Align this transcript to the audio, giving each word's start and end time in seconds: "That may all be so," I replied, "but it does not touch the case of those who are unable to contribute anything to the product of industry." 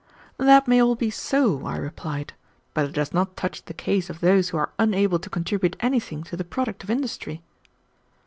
"That 0.39 0.67
may 0.67 0.81
all 0.81 0.95
be 0.95 1.11
so," 1.11 1.63
I 1.67 1.77
replied, 1.77 2.33
"but 2.73 2.85
it 2.85 2.91
does 2.93 3.13
not 3.13 3.37
touch 3.37 3.63
the 3.65 3.73
case 3.75 4.09
of 4.09 4.19
those 4.19 4.49
who 4.49 4.57
are 4.57 4.73
unable 4.79 5.19
to 5.19 5.29
contribute 5.29 5.75
anything 5.79 6.23
to 6.23 6.35
the 6.35 6.43
product 6.43 6.83
of 6.83 6.89
industry." 6.89 7.43